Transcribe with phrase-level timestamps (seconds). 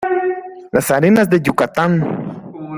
[0.71, 2.69] las arenas de Yucatán